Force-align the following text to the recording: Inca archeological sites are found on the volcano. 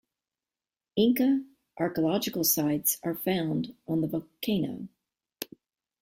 Inca 0.95 1.43
archeological 1.79 2.43
sites 2.43 2.97
are 3.03 3.13
found 3.13 3.75
on 3.87 4.01
the 4.01 4.07
volcano. 4.07 4.87